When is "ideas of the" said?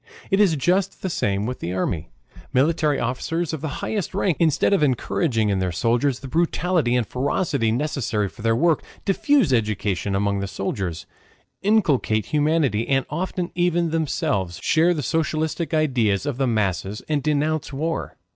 15.71-16.47